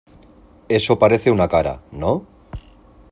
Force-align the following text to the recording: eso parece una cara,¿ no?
eso 0.67 0.97
parece 0.97 1.29
una 1.29 1.47
cara,¿ 1.47 1.79
no? 1.91 2.25